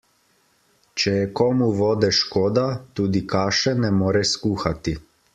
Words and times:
Če 1.01 1.11
je 1.17 1.27
komu 1.41 1.67
vode 1.81 2.09
škoda, 2.19 2.63
tudi 2.99 3.21
kaše 3.33 3.75
ne 3.83 3.91
more 3.99 4.23
skuhati. 4.31 4.95